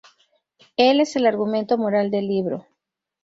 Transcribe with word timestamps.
Él 0.77 0.99
es 0.99 1.15
el 1.15 1.27
argumento 1.27 1.77
moral 1.77 2.09
del 2.09 2.27
libro. 2.27 2.65